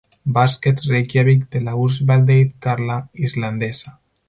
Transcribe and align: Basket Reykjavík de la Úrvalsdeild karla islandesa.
Basket 0.35 0.79
Reykjavík 0.91 1.43
de 1.55 1.61
la 1.67 1.75
Úrvalsdeild 1.83 2.57
karla 2.67 2.99
islandesa. 3.29 3.97